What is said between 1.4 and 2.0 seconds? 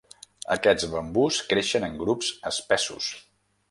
creixen